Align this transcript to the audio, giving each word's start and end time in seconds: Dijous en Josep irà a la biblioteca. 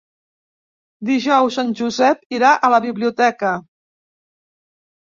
Dijous 1.09 1.59
en 1.65 1.69
Josep 1.81 2.27
irà 2.39 2.55
a 2.55 2.73
la 2.77 2.83
biblioteca. 2.89 3.57